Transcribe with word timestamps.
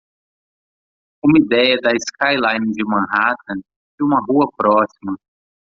Uma 1.23 1.37
ideia 1.45 1.77
da 1.79 1.91
skyline 1.95 2.71
de 2.73 2.83
Manhattan 2.85 3.57
de 3.59 4.03
uma 4.03 4.19
rua 4.27 4.49
próxima. 4.57 5.15